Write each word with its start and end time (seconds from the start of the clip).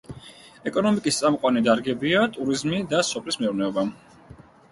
ეკონომიკის 0.69 1.19
წამყვანი 1.23 1.61
დარგებია 1.67 2.23
ტურიზმი 2.37 2.81
და 2.95 3.03
სოფლის 3.13 3.39
მეურნეობა. 3.43 3.87